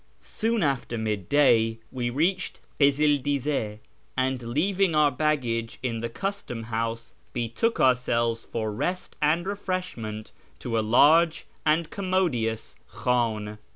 [0.23, 3.77] Soon after mid day we reached Kizil Diz^,
[4.17, 10.79] and, leaving our baggage in the custom house, betook ourselves for rest and refreshment to
[10.79, 13.59] a large and commodious Jilidn.